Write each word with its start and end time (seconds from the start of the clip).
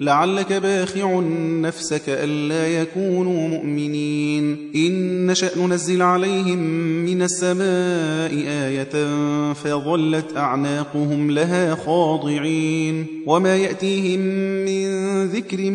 لعلك 0.00 0.52
باخع 0.52 1.20
نفسك 1.60 2.02
ألا 2.08 2.82
يكونوا 2.82 3.48
مؤمنين. 3.48 4.70
إن 4.76 5.26
نشأ 5.26 5.58
ننزل 5.58 6.02
عليهم 6.02 6.58
من 7.04 7.22
السماء 7.22 8.32
آية 8.48 8.94
فظلت 9.52 10.36
أعناقهم 10.36 11.30
لها 11.30 11.74
خاضعين. 11.74 13.06
وما 13.26 13.56
يأتيهم 13.56 14.20
من 14.64 14.84
ذكر 15.26 15.70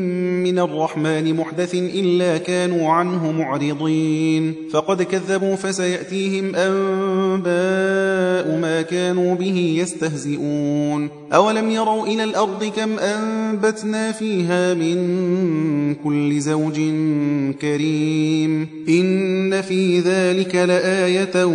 من 0.45 0.59
الرحمن 0.59 1.33
محدث 1.33 1.75
إلا 1.75 2.37
كانوا 2.37 2.89
عنه 2.89 3.31
معرضين. 3.31 4.55
فقد 4.71 5.03
كذبوا 5.03 5.55
فسيأتيهم 5.55 6.55
أنباء 6.55 8.57
ما 8.57 8.81
كانوا 8.81 9.35
به 9.35 9.77
يستهزئون. 9.81 11.09
أولم 11.33 11.71
يروا 11.71 12.07
إلى 12.07 12.23
الأرض 12.23 12.71
كم 12.75 12.99
أنبتنا 12.99 14.08
فيها 14.11 14.73
من 14.73 14.95
كل 15.95 16.39
زوج 16.39 16.75
كريم. 17.61 18.67
إن 18.89 19.61
في 19.61 19.99
ذلك 19.99 20.55
لآية 20.55 21.45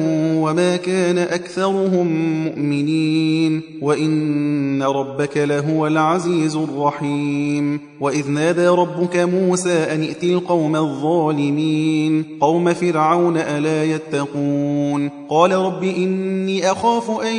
وما 0.41 0.77
كان 0.77 1.19
أكثرهم 1.19 2.07
مؤمنين. 2.45 3.63
وإن 3.83 4.83
ربك 4.83 5.37
لهو 5.37 5.87
العزيز 5.87 6.57
الرحيم. 6.57 7.81
وإذ 8.01 8.31
نادى 8.31 8.69
ربك 8.69 9.17
موسى 9.17 9.73
أن 9.73 10.03
ائت 10.03 10.25
القوم 10.25 10.77
الظالمين. 10.77 12.25
قوم 12.41 12.75
فرعون 12.75 13.37
ألا 13.37 13.85
يتقون. 13.85 15.11
قال 15.29 15.53
رب 15.53 15.85
إني 15.85 16.71
أخاف 16.71 17.11
أن 17.11 17.37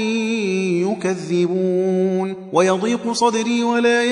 يكذبون. 0.92 2.34
ويضيق 2.54 3.12
صدري 3.12 3.64
ولا 3.64 4.04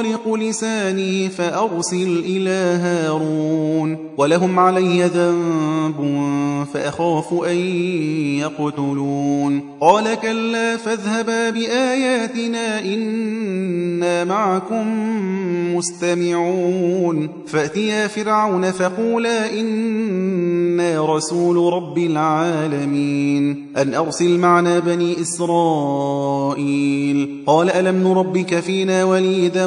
ينطلق 0.00 0.34
لساني 0.34 1.28
فأرسل 1.28 2.22
إلى 2.24 2.78
هارون 2.82 3.98
ولهم 4.16 4.58
علي 4.58 5.02
ذنب 5.02 6.22
فأخاف 6.74 7.34
أن 7.44 7.56
يقتلون 8.38 9.62
قال 9.80 10.14
كلا 10.14 10.76
فاذهبا 10.76 11.50
بآياتنا 11.50 12.84
إنا 12.84 14.24
معكم 14.24 14.86
مستمعون 15.76 17.28
فأتيا 17.46 18.06
فرعون 18.06 18.70
فقولا 18.70 19.60
إنا 19.60 21.16
رسول 21.16 21.72
رب 21.72 21.98
العالمين 21.98 23.66
أن 23.76 23.94
أرسل 23.94 24.38
معنا 24.38 24.78
بني 24.78 25.20
إسرائيل 25.20 26.72
قال 27.46 27.70
ألم 27.70 28.08
نربك 28.08 28.60
فينا 28.60 29.04
وليدا 29.04 29.66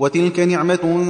وتلك 0.00 0.40
نعمة 0.40 1.04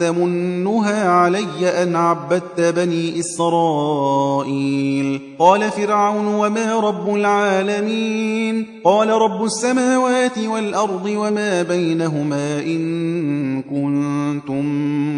تمنها 0.00 1.08
علي 1.08 1.82
أن 1.82 1.96
عبدت 1.96 2.60
بني 2.60 3.20
إسرائيل. 3.20 5.20
قال 5.38 5.70
فرعون 5.70 6.26
وما 6.26 6.80
رب 6.80 7.14
العالمين؟ 7.14 8.66
قال 8.84 9.08
رب 9.08 9.44
السماوات 9.44 10.38
والأرض 10.38 11.06
وما 11.06 11.62
بينهما 11.62 12.58
إن 12.58 13.62
كنتم 13.62 14.64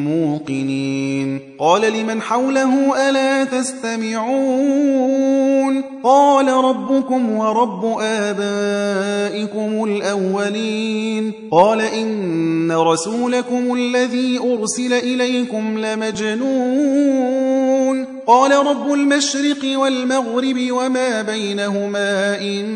موقنين. 0.05 1.41
قال 1.59 1.93
لمن 1.93 2.23
حوله 2.23 3.09
ألا 3.09 3.45
تستمعون؟ 3.45 5.17
قال 6.05 6.49
ربكم 6.49 7.31
ورب 7.31 7.97
آبائكم 8.01 9.85
الأولين. 9.85 11.33
قال 11.51 11.81
إن 11.81 12.73
رسولكم 13.17 13.75
الذي 13.75 14.39
أرسل 14.39 14.93
إليكم 14.93 15.79
لمجنون. 15.79 17.37
قال 18.27 18.67
رب 18.67 18.93
المشرق 18.93 19.79
والمغرب 19.79 20.57
وما 20.71 21.23
بينهما 21.23 22.41
إن 22.41 22.67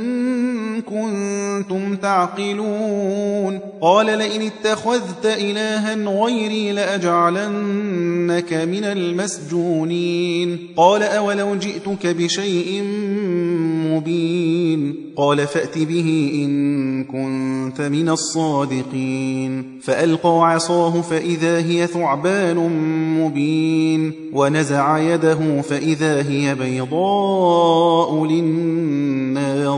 كنتم 0.83 1.97
تعقلون. 1.97 3.61
قال 3.83 4.06
لئن 4.06 4.43
اتخذت 4.43 5.27
إلها 5.27 5.95
غيري 5.95 6.72
لأجعلنك 6.72 8.53
من 8.53 8.84
المسجونين. 8.84 10.59
قال 10.77 11.03
أولو 11.03 11.55
جئتك 11.55 12.07
بشيء 12.07 12.83
مبين. 13.97 14.95
قال 15.17 15.47
فأت 15.47 15.78
به 15.78 16.31
إن 16.34 17.05
كنت 17.05 17.81
من 17.81 18.09
الصادقين. 18.09 19.81
فألقوا 19.83 20.47
عصاه 20.47 21.01
فإذا 21.01 21.59
هي 21.59 21.87
ثعبان 21.87 22.56
مبين. 23.21 24.12
ونزع 24.33 24.99
يده 24.99 25.61
فإذا 25.61 26.23
هي 26.23 26.55
بيضاء 26.55 28.25
للناظرين. 28.25 29.71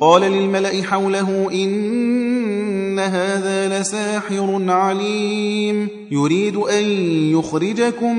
قال 0.00 0.22
للملأ 0.22 0.82
حوله 0.82 1.48
إن 1.52 2.71
هذا 2.98 3.80
لساحر 3.80 4.70
عليم. 4.70 5.88
يريد 6.10 6.56
أن 6.56 6.84
يخرجكم 7.32 8.18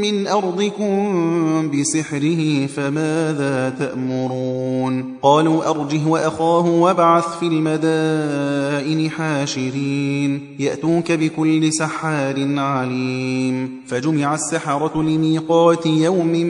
من 0.00 0.26
أرضكم 0.26 1.70
بسحره 1.70 2.66
فماذا 2.66 3.74
تأمرون 3.78 4.95
قالوا 5.26 5.70
أرجه 5.70 6.06
وأخاه 6.06 6.66
وابعث 6.66 7.24
في 7.40 7.46
المدائن 7.46 9.10
حاشرين 9.10 10.40
يأتوك 10.58 11.12
بكل 11.12 11.72
سحار 11.72 12.58
عليم. 12.58 13.70
فجمع 13.86 14.34
السحرة 14.34 15.02
لميقات 15.02 15.86
يوم 15.86 16.46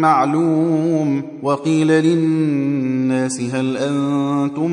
معلوم 0.00 1.22
وقيل 1.42 1.88
للناس 1.88 3.40
هل 3.40 3.76
أنتم 3.76 4.70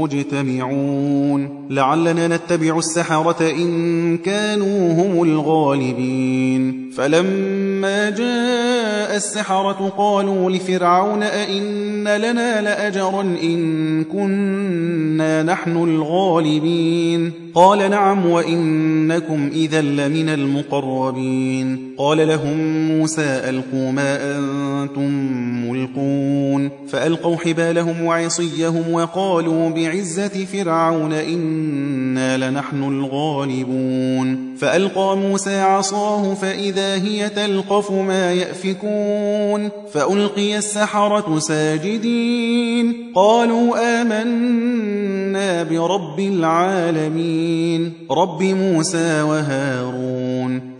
مجتمعون. 0.00 1.66
لعلنا 1.70 2.28
نتبع 2.28 2.78
السحرة 2.78 3.50
إن 3.50 4.16
كانوا 4.16 4.92
هم 4.92 5.22
الغالبين. 5.22 6.83
فلما 6.96 8.10
جاء 8.10 9.16
السحرة 9.16 9.92
قالوا 9.98 10.50
لفرعون 10.50 11.22
أئن 11.22 12.08
لنا 12.08 12.60
لأجرا 12.60 13.20
إن 13.20 14.04
كنا 14.04 15.42
نحن 15.42 15.76
الغالبين؟ 15.76 17.32
قال 17.54 17.90
نعم 17.90 18.26
وإنكم 18.26 19.50
إذا 19.54 19.80
لمن 19.80 20.28
المقربين. 20.28 21.94
قال 21.98 22.28
لهم 22.28 22.88
موسى 22.88 23.40
ألقوا 23.48 23.92
ما 23.92 24.38
أنتم 24.38 25.10
ملقون. 25.70 26.70
فألقوا 26.88 27.36
حبالهم 27.36 28.04
وعصيهم 28.04 28.92
وقالوا 28.92 29.70
بعزة 29.70 30.44
فرعون 30.52 31.12
إنا 31.12 32.50
لنحن 32.50 32.82
الغالبون. 32.82 34.56
فألقى 34.58 35.16
موسى 35.16 35.60
عصاه 35.60 36.34
فإذا 36.34 36.83
هي 36.94 37.28
تلقف 37.28 37.90
ما 37.90 38.32
يأفكون 38.32 39.70
فألقي 39.92 40.58
السحرة 40.58 41.38
ساجدين 41.38 43.12
قالوا 43.14 44.02
آمنا 44.02 45.62
برب 45.62 46.20
العالمين 46.20 47.92
رب 48.10 48.42
موسى 48.42 49.22
وهارون 49.22 50.73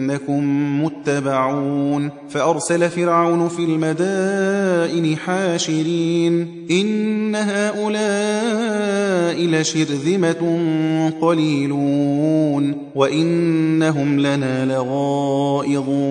إنكم 0.00 0.84
متبعون 0.84 2.10
فأرسل 2.30 2.90
فرعون 2.90 3.48
في 3.48 3.64
المدائن 3.64 5.16
حاشرين 5.16 6.66
إن 6.70 7.34
هؤلاء 7.34 8.80
لشرذمة 9.46 10.60
قليلون 11.20 12.74
وإنهم 12.94 14.20
لنا 14.20 14.66
لغائظون 14.74 16.10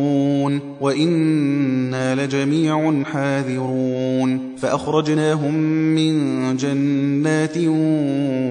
وإنا 0.82 2.26
لجميع 2.26 3.04
حاذرون 3.04 4.40
فأخرجناهم 4.58 5.54
من 5.96 6.58
جنات 6.58 7.58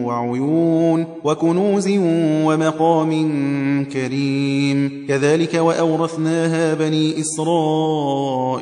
وعيون 0.05 1.07
وكنوز 1.25 1.89
ومقام 2.45 3.11
كريم 3.93 5.07
كذلك 5.09 5.28
وأورثناها 5.37 6.75
بني 6.75 7.21
إسرائيل 7.21 8.59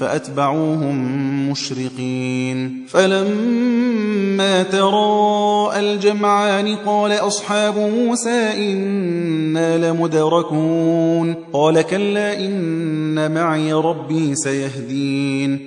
فأتبعوهم 0.00 1.50
مشرقين. 1.50 2.84
فلما 2.88 4.62
تراءى 4.62 5.80
الجمعان 5.80 6.76
قال 6.86 7.12
أصحاب 7.12 7.78
موسى 7.78 8.72
إنا 8.72 9.90
لمدركون. 9.90 11.34
قال 11.52 11.82
كلا 11.82 12.38
إن 12.40 13.34
معي 13.34 13.72
ربي 13.72 14.34
سيهدين. 14.34 15.66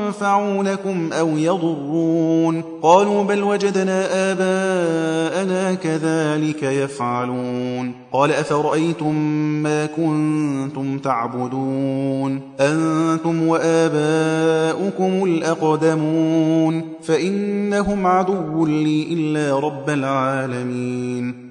ينفعونكم 0.05 1.13
أو 1.13 1.37
يضرون. 1.37 2.63
قالوا 2.81 3.23
بل 3.23 3.43
وجدنا 3.43 4.31
آباءنا 4.31 5.73
كذلك 5.73 6.63
يفعلون. 6.63 7.93
قال 8.13 8.31
أفرأيتم 8.31 9.15
ما 9.63 9.85
كنتم 9.85 10.97
تعبدون؟ 10.97 12.41
أنتم 12.59 13.47
وآباؤكم 13.47 15.23
الأقدمون. 15.23 16.83
فإنهم 17.03 18.07
عدو 18.07 18.65
لي 18.65 19.07
إلا 19.13 19.59
رب 19.59 19.89
العالمين. 19.89 21.50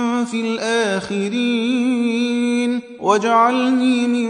في 0.25 0.41
الآخرين 0.41 2.11
واجعلني 2.99 4.07
من 4.07 4.27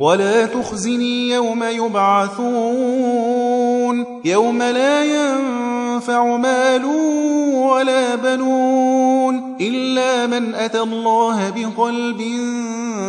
ولا 0.00 0.46
تخزني 0.46 1.30
يوم 1.30 1.64
يبعثون. 1.64 3.38
يوم 4.24 4.58
لا 4.58 5.04
ينفع 5.04 6.36
مال 6.36 6.84
ولا 7.54 8.14
بنون. 8.14 8.97
إلا 9.60 10.26
من 10.26 10.54
أتى 10.54 10.80
الله 10.80 11.50
بقلب 11.50 12.22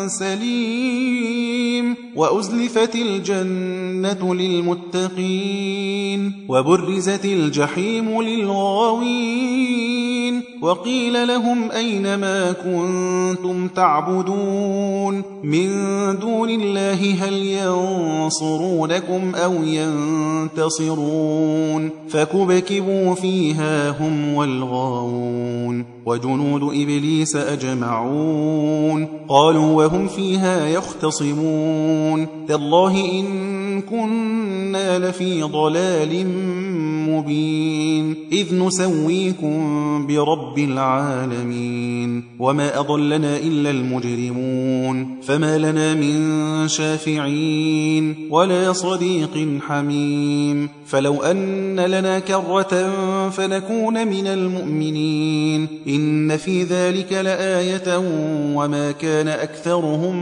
سليم 0.07 1.96
وأزلفت 2.16 2.96
الجنة 2.96 4.36
للمتقين 4.36 6.34
وبرزت 6.50 7.25
الجحيم 7.25 8.22
للغاوين 8.22 9.90
وقيل 10.62 11.28
لهم 11.28 11.72
أين 11.72 12.16
ما 12.16 12.51
كنتم 12.51 13.68
تعبدون 13.68 15.24
من 15.44 15.69
دون 16.19 16.50
الله 16.50 17.13
هل 17.13 17.34
ينصرونكم 17.34 19.36
أو 19.36 19.54
ينتصرون 19.63 21.10
فكبكبوا 22.10 23.15
فيها 23.15 23.89
هم 23.89 24.34
والغاوون 24.34 25.86
وجنود 26.06 26.38
إبليس 26.48 27.36
أجمعون 27.36 29.08
قالوا 29.29 29.84
وهم 29.84 30.08
فيها 30.08 30.67
يختصمون 30.67 32.27
تالله 32.48 33.19
إن 33.19 33.81
كنا 33.81 35.00
لفي 35.00 35.41
ضلال 35.41 36.25
مبين. 37.08 38.15
إذ 38.32 38.56
نسويكم 38.56 39.60
برب 40.08 40.60
العالمين. 40.60 42.24
وما 42.39 42.79
أضلنا 42.79 43.38
إلا 43.38 43.72
المجرمون. 43.72 45.08
فما 45.22 45.58
لنا 45.58 45.94
من 45.94 46.68
شافعين 46.68 48.15
ولا 48.29 48.74
صديق 48.74 49.60
حميم. 49.68 50.70
فلو 50.86 51.24
أن 51.24 51.79
لنا 51.79 52.20
كرة 52.20 52.91
فنكون 53.29 54.08
من 54.08 54.27
المؤمنين. 54.27 55.68
إن 55.88 56.38
في 56.38 56.63
ذلك 56.63 57.13
لآية 57.13 57.98
وما 58.56 58.91
كان 58.91 59.27
أكثرهم 59.27 60.15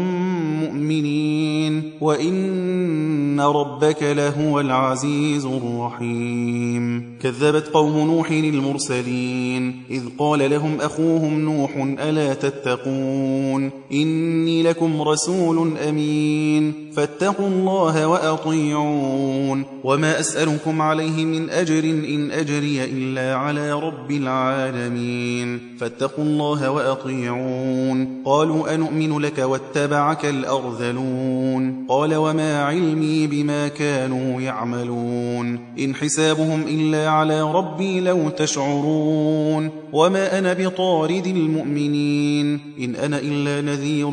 مؤمنين. 0.64 1.84
وإن 2.02 3.42
ربك 3.42 4.04
لهو 4.04 4.60
العزيز 4.60 5.46
الرحيم. 5.46 6.67
حميم 6.68 7.17
كذبت 7.22 7.68
قوم 7.68 7.98
نوح 7.98 8.32
المرسلين 8.32 9.84
إذ 9.90 10.04
قال 10.18 10.50
لهم 10.50 10.82
أخوهم 10.82 11.40
نوح 11.40 11.72
ألا 11.78 12.34
تتقون؟ 12.34 13.72
إني 13.92 14.64
لكم 14.64 15.02
رسول 15.02 15.78
أمين 15.78 16.74
فاتقوا 16.96 17.48
الله 17.48 18.08
وأطيعون. 18.08 19.66
وما 19.84 20.20
أسألكم 20.20 20.82
عليه 20.82 21.26
من 21.26 21.50
أجر 21.50 21.84
إن 21.84 22.32
أجري 22.32 22.84
إلا 22.84 23.36
على 23.36 23.74
رب 23.74 24.12
العالمين 24.12 25.60
فاتقوا 25.80 26.24
الله 26.24 26.72
وأطيعون. 26.72 28.24
قالوا 28.26 28.76
أنؤمن 28.76 29.20
لك 29.20 29.40
واتبعك 29.40 30.26
الأرذلون؟ 30.26 31.86
قال 31.90 32.16
وما 32.16 32.64
علمي 32.64 33.28
بما 33.28 33.68
كانوا 33.68 34.42
يعملون. 34.42 35.60
إن 35.80 35.96
حسابهم 35.96 36.62
إلا 36.68 37.07
على 37.08 37.42
ربي 37.42 38.00
لو 38.00 38.30
تشعرون 38.30 39.70
وما 39.94 40.40
أنا 40.40 40.54
بطارد 40.54 41.28
المؤمنين 41.28 42.60
إن 42.80 42.96
أنا 42.96 43.20
إلا 43.20 43.62
نذير 43.62 44.10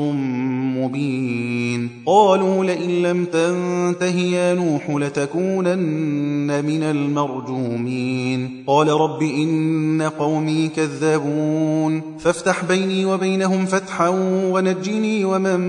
مبين 0.76 1.90
قالوا 2.06 2.64
لئن 2.64 3.02
لم 3.02 3.24
تنته 3.24 4.16
يا 4.16 4.54
نوح 4.54 4.90
لتكونن 4.90 6.64
من 6.64 6.82
المرجومين 6.82 8.64
قال 8.66 8.88
رب 8.88 9.22
إن 9.22 10.10
قومي 10.18 10.68
كذبون 10.68 12.02
فافتح 12.18 12.64
بيني 12.64 13.04
وبينهم 13.04 13.66
فتحا 13.66 14.08
ونجني 14.52 15.24
ومن 15.24 15.60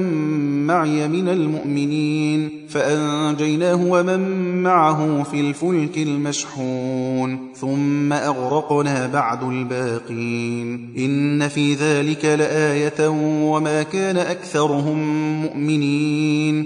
معي 0.67 1.07
من 1.07 1.29
المؤمنين 1.29 2.49
فأنجيناه 2.69 3.85
ومن 3.85 4.19
معه 4.63 5.23
في 5.23 5.39
الفلك 5.41 5.97
المشحون 5.97 7.14
ثم 7.55 8.13
أغرقنا 8.13 9.07
بعد 9.07 9.43
الباقين. 9.43 10.93
إن 10.97 11.47
في 11.47 11.73
ذلك 11.73 12.25
لآية 12.25 13.09
وما 13.43 13.83
كان 13.83 14.17
أكثرهم 14.17 14.97
مؤمنين. 15.41 16.65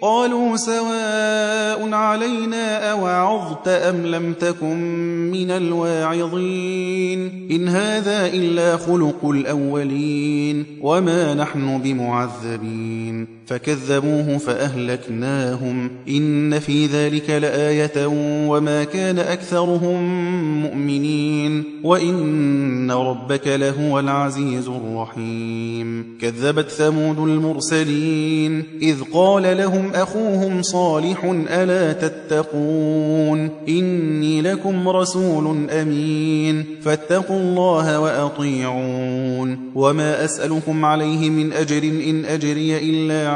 قالوا 0.00 0.56
سواء 0.56 1.92
علينا 1.92 2.90
أوعظت 2.92 3.68
أم 3.68 4.06
لم 4.06 4.32
تكن 4.32 4.76
من 5.30 5.50
الواعظين 5.50 7.48
إن 7.50 7.68
هذا 7.68 8.26
إلا 8.26 8.76
خلق 8.76 9.24
الأولين 9.24 10.66
وما 10.82 11.34
نحن 11.34 11.78
بمعذبين 11.78 13.45
فكذبوه 13.46 14.38
فأهلكناهم. 14.38 15.90
إن 16.08 16.58
في 16.58 16.86
ذلك 16.86 17.30
لآية 17.30 18.06
وما 18.48 18.84
كان 18.84 19.18
أكثرهم 19.18 20.02
مؤمنين. 20.62 21.64
وإن 21.84 22.90
ربك 22.90 23.48
لهو 23.48 24.00
العزيز 24.00 24.68
الرحيم. 24.68 26.18
كذبت 26.22 26.70
ثمود 26.70 27.18
المرسلين. 27.18 28.62
إذ 28.82 28.96
قال 29.12 29.56
لهم 29.56 29.90
أخوهم 29.90 30.62
صالح 30.62 31.24
ألا 31.50 31.92
تتقون. 31.92 33.50
إني 33.68 34.42
لكم 34.42 34.88
رسول 34.88 35.70
أمين. 35.70 36.64
فاتقوا 36.82 37.40
الله 37.40 38.00
وأطيعون. 38.00 39.58
وما 39.74 40.24
أسألكم 40.24 40.84
عليه 40.84 41.30
من 41.30 41.52
أجر 41.52 41.82
إن 41.82 42.24
أجري 42.24 42.78
إلا 42.78 43.35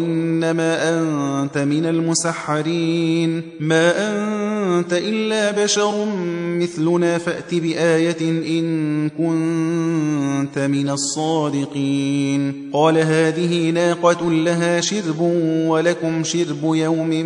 إنما 0.05 0.99
أنت 0.99 1.57
من 1.57 1.85
المسحرين. 1.85 3.41
ما 3.59 3.91
أنت 3.97 4.93
إلا 4.93 5.63
بشر 5.63 6.05
مثلنا 6.35 7.17
فأت 7.17 7.55
بآية 7.55 8.21
إن 8.59 9.09
كنت 9.09 10.59
من 10.59 10.89
الصادقين. 10.89 12.69
قال 12.73 12.97
هذه 12.97 13.69
ناقة 13.69 14.31
لها 14.31 14.81
شرب 14.81 15.21
ولكم 15.67 16.23
شرب 16.23 16.59
يوم 16.63 17.25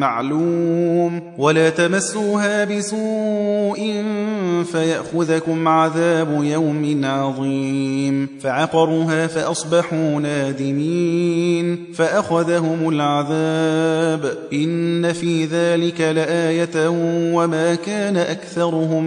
معلوم. 0.00 1.20
ولا 1.38 1.70
تمسوها 1.70 2.64
بسوء 2.64 4.04
فيأخذكم 4.72 5.68
عذاب 5.68 6.44
يوم 6.44 7.00
عظيم. 7.04 8.28
فعقروها 8.40 9.26
فأصبحوا 9.26 10.20
نادمين. 10.20 11.84
فأخذهم 12.04 12.88
العذاب. 12.88 14.38
إن 14.52 15.12
في 15.12 15.44
ذلك 15.44 16.00
لآية 16.00 16.88
وما 17.34 17.74
كان 17.74 18.16
أكثرهم 18.16 19.04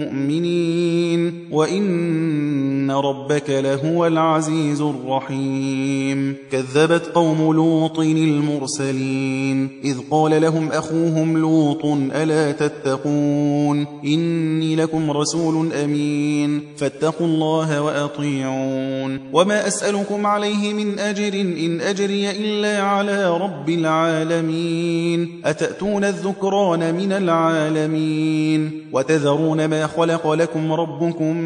مؤمنين. 0.00 1.48
وإن 1.50 2.90
ربك 2.90 3.50
لهو 3.50 4.06
العزيز 4.06 4.80
الرحيم. 4.80 6.36
كذبت 6.52 7.06
قوم 7.14 7.52
لوط 7.52 7.98
المرسلين. 7.98 9.68
إذ 9.84 9.96
قال 10.10 10.42
لهم 10.42 10.68
أخوهم 10.68 11.38
لوط 11.38 11.84
ألا 12.14 12.52
تتقون؟ 12.52 13.86
إني 14.04 14.76
لكم 14.76 15.10
رسول 15.10 15.72
أمين. 15.72 16.60
فاتقوا 16.76 17.26
الله 17.26 17.82
وأطيعون. 17.82 19.20
وما 19.32 19.66
أسألكم 19.66 20.26
عليه 20.26 20.72
من 20.72 20.98
أجر. 20.98 21.34
إن 21.40 21.80
أجري 21.80 22.30
إلا 22.34 22.82
على 22.82 23.38
رب 23.38 23.70
العالمين. 23.70 25.28
أتأتون 25.44 26.04
الذكران 26.04 26.94
من 26.94 27.12
العالمين؟ 27.12 28.70
وتذرون 28.92 29.64
ما 29.64 29.86
خلق 29.86 30.32
لكم 30.32 30.72
ربكم 30.72 31.36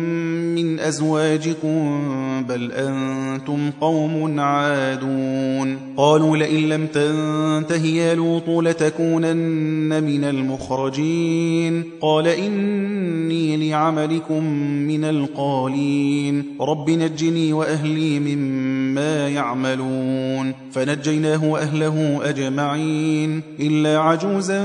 من 0.54 0.80
أزواجكم؟ 0.80 2.04
بل 2.48 2.72
أنتم 2.72 3.70
قوم 3.80 4.40
عادون. 4.40 5.78
قالوا 5.96 6.36
لئن 6.36 6.68
لم 6.68 6.86
تنته 6.86 7.86
يا 7.86 8.14
لوط 8.14 8.48
لتكونن 8.48 10.02
من 10.02 10.24
المخرجين. 10.24 11.84
قال 12.00 12.26
إني 12.26 13.70
لعملكم 13.70 14.44
من 14.62 15.04
القالين. 15.04 16.44
رب 16.60 16.90
نجني 16.90 17.52
وأهلي 17.52 18.18
مما 18.18 19.28
يعملون. 19.28 20.54
فنجيناه 20.78 21.44
وأهله 21.44 22.20
أجمعين 22.22 23.42
إلا 23.60 23.98
عجوزا 23.98 24.62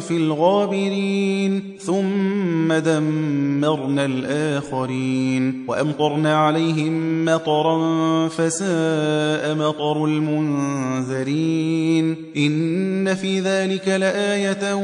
في 0.00 0.16
الغابرين 0.16 1.62
ثم 1.78 2.72
دمرنا 2.72 4.04
الآخرين. 4.04 5.64
وأمطرنا 5.68 6.36
عليهم 6.36 7.24
مطرا 7.24 8.28
فساء 8.28 9.54
مطر 9.54 10.04
المنذرين. 10.04 12.16
إن 12.36 13.14
في 13.14 13.40
ذلك 13.40 13.88
لآية 13.88 14.74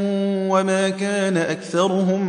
وما 0.50 0.88
كان 0.88 1.36
أكثرهم 1.36 2.22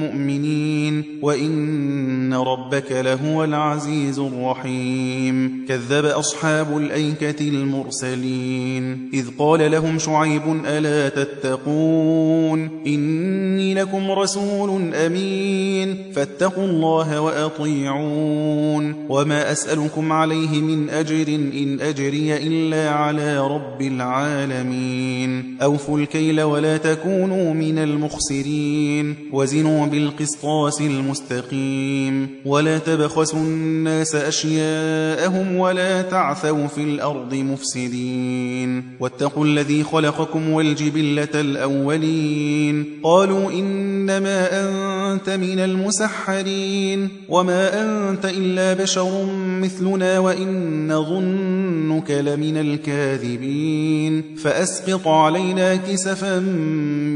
مؤمنين. 0.00 1.04
وإن 1.22 2.34
ربك 2.34 2.92
لهو 2.92 3.44
العزيز 3.44 4.18
الرحيم. 4.18 5.64
كذب 5.68 6.04
أصحاب 6.04 6.76
الأيكة 6.76 7.42
المرسلين. 7.66 9.10
إذ 9.14 9.26
قال 9.38 9.70
لهم 9.70 9.98
شعيب 9.98 10.42
ألا 10.66 11.08
تتقون؟ 11.08 12.70
إني 12.86 13.74
لكم 13.74 14.10
رسول 14.10 14.94
أمين. 14.94 15.96
فاتقوا 16.14 16.64
الله 16.64 17.20
وأطيعون. 17.20 19.06
وما 19.08 19.52
أسألكم 19.52 20.12
عليه 20.12 20.60
من 20.60 20.90
أجر 20.90 21.28
إن 21.28 21.80
أجري 21.80 22.36
إلا 22.36 22.90
على 22.90 23.38
رب 23.40 23.82
العالمين. 23.82 25.56
أوفوا 25.62 25.98
الكيل 25.98 26.42
ولا 26.42 26.76
تكونوا 26.76 27.54
من 27.54 27.78
المخسرين. 27.78 29.14
وزنوا 29.32 29.86
بالقسطاس 29.86 30.80
المستقيم. 30.80 32.28
ولا 32.44 32.78
تبخسوا 32.78 33.38
الناس 33.38 34.14
أشياءهم 34.14 35.56
ولا 35.56 36.02
تعثوا 36.02 36.66
في 36.66 36.80
الأرض 36.80 37.34
مفسدين 37.52 38.96
واتقوا 39.00 39.44
الذي 39.44 39.82
خلقكم 39.82 40.50
والجبلة 40.50 41.28
الأولين. 41.34 42.84
قالوا 43.02 43.50
إنما 43.50 44.48
أنت 44.52 45.30
من 45.30 45.58
المسحرين. 45.58 47.08
وما 47.28 47.82
أنت 47.82 48.24
إلا 48.24 48.82
بشر 48.82 49.32
مثلنا 49.34 50.18
وإن 50.18 51.04
ظنك 51.08 52.10
لمن 52.10 52.56
الكاذبين. 52.56 54.36
فأسقط 54.36 55.08
علينا 55.08 55.76
كسفا 55.76 56.38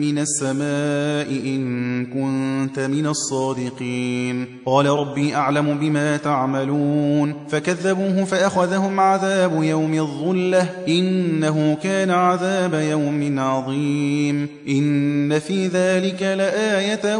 من 0.00 0.18
السماء 0.18 1.30
إن 1.46 2.06
كنت 2.06 2.80
من 2.80 3.06
الصادقين. 3.06 4.46
قال 4.66 4.86
ربي 4.86 5.34
أعلم 5.34 5.78
بما 5.78 6.16
تعملون. 6.16 7.34
فكذبوه 7.48 8.24
فأخذهم 8.24 9.00
عذاب 9.00 9.62
يوم 9.62 9.94
الظلة 10.20 10.68
إنه 10.88 11.78
كان 11.82 12.10
عذاب 12.10 12.74
يوم 12.74 13.38
عظيم 13.38 14.48
إن 14.68 15.38
في 15.38 15.66
ذلك 15.66 16.22
لآية 16.22 17.16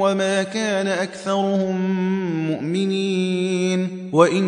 وما 0.00 0.42
كان 0.42 0.86
أكثرهم 0.86 1.76
مؤمنين 2.50 3.88
وإن 4.12 4.42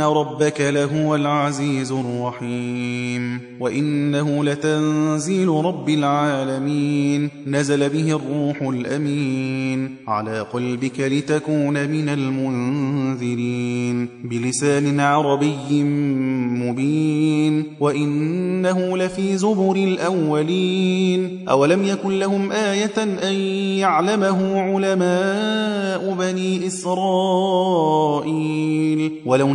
ربك 0.00 0.60
لهو 0.60 1.14
العزيز 1.14 1.92
الرحيم 1.92 3.40
وإنه 3.60 4.44
لتنزيل 4.44 5.48
رب 5.48 5.88
العالمين 5.88 7.30
نزل 7.46 7.88
به 7.88 8.16
الروح 8.16 8.62
الأمين 8.62 9.94
على 10.08 10.40
قلبك 10.40 11.00
لتكون 11.00 11.88
من 11.88 12.08
المنذرين 12.08 14.08
بلسان 14.24 15.00
عربي 15.00 15.82
مبين 16.62 17.64
وإنه 17.80 18.98
لفي 18.98 19.36
زبر 19.36 19.76
الأولين 19.76 21.48
أولم 21.48 21.84
يكن 21.84 22.18
لهم 22.18 22.52
آية 22.52 23.02
أن 23.02 23.34
يعلمه 23.78 24.60
علماء 24.60 26.14
بني 26.18 26.66
إسرائيل 26.66 28.64
ولو 29.26 29.54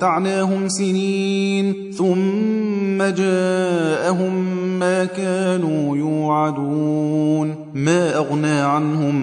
متعناهم 0.01 0.67
سنين 0.67 1.91
ثم 1.97 2.97
جاءهم 2.97 4.33
ما 4.79 5.05
كانوا 5.05 5.97
يوعدون. 5.97 7.55
ما 7.73 8.17
أغنى 8.17 8.59
عنهم 8.61 9.15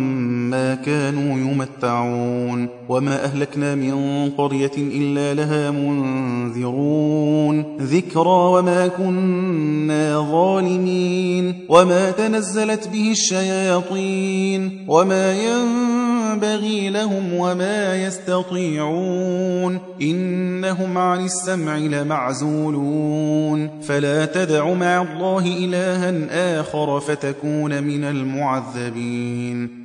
ما 0.51 0.75
كانوا 0.75 1.39
يمتعون 1.39 2.69
وما 2.89 3.25
أهلكنا 3.25 3.75
من 3.75 4.31
قرية 4.31 4.73
إلا 4.77 5.35
لها 5.35 5.71
منذرون 5.71 7.77
ذكرى 7.81 8.29
وما 8.29 8.89
كنا 8.89 10.29
ظالمين 10.33 11.55
وما 11.69 12.11
تنزلت 12.11 12.89
به 12.89 13.11
الشياطين 13.11 14.85
وما 14.89 15.33
ينبغي 15.33 16.91
لهم 16.91 17.35
وما 17.35 18.07
يستطيعون 18.07 19.79
إنهم 20.03 20.99
عن 20.99 21.25
السمع 21.25 21.77
لمعزولون 21.77 23.71
فلا 23.83 24.25
تدع 24.25 24.73
مع 24.73 25.03
الله 25.03 25.65
إلها 25.65 26.61
آخر 26.61 27.01
فتكون 27.01 27.83
من 27.83 28.05
المعذبين 28.05 29.85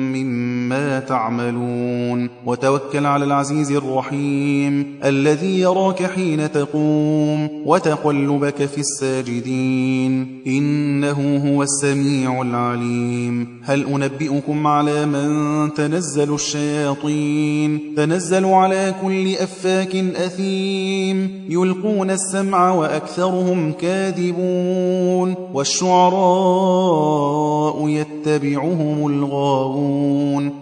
مما 0.13 0.99
تعملون. 0.99 2.29
وتوكل 2.45 3.05
على 3.05 3.25
العزيز 3.25 3.71
الرحيم 3.71 4.95
الذي 5.03 5.59
يراك 5.59 6.03
حين 6.03 6.51
تقوم 6.51 7.49
وتقلبك 7.65 8.65
في 8.65 8.77
الساجدين. 8.77 10.41
إنه 10.47 11.55
هو 11.55 11.63
السميع 11.63 12.41
العليم. 12.41 13.61
هل 13.63 13.85
أنبئكم 13.85 14.67
على 14.67 15.05
من 15.05 15.73
تنزل 15.73 16.33
الشياطين؟ 16.33 17.79
تنزل 17.97 18.45
على 18.45 18.95
كل 19.01 19.35
أفاك 19.35 19.95
أثيم. 19.95 21.45
يلقون 21.49 22.11
السمع 22.11 22.73
وأكثرهم 22.73 23.71
كاذبون. 23.71 25.35
والشعراء 25.53 27.87
يتبعهم 27.87 29.07
الغاوون. 29.07 30.00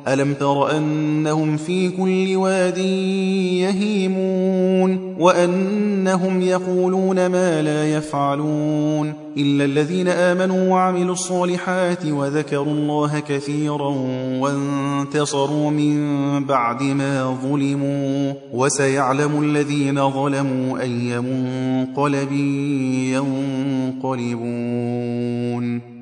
ألم 0.07 0.33
تر 0.33 0.77
أنهم 0.77 1.57
في 1.57 1.89
كل 1.89 2.35
واد 2.35 2.77
يهيمون؟ 3.57 5.15
وأنهم 5.19 6.41
يقولون 6.41 7.27
ما 7.27 7.61
لا 7.61 7.93
يفعلون. 7.93 9.13
إلا 9.37 9.65
الذين 9.65 10.07
آمنوا 10.07 10.69
وعملوا 10.69 11.13
الصالحات 11.13 12.05
وذكروا 12.05 12.73
الله 12.73 13.19
كثيرا 13.19 13.95
وانتصروا 14.39 15.71
من 15.71 15.99
بعد 16.45 16.83
ما 16.83 17.37
ظلموا. 17.43 18.33
وسيعلم 18.53 19.43
الذين 19.43 20.11
ظلموا 20.11 20.81
أي 20.81 21.19
منقلب 21.19 22.31
ينقلبون. 24.03 25.98